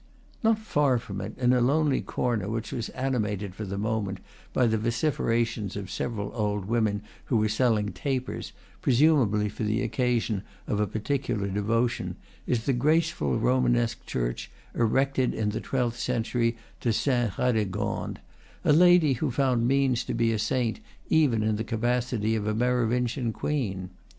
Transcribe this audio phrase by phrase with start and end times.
[0.41, 4.17] Not far from it, in a lonely corner which was ani mated for the moment
[4.51, 8.51] by the vociferations of several old, women who were selling tapers,
[8.81, 12.15] presumably for the occasion of a particular devotion,
[12.47, 18.21] is the graceful romanesque church erected in the twelfth century to Saint Radegonde,
[18.65, 20.79] a lady who found means to be a saint
[21.11, 23.91] even in the capacity of a Merovingian queen.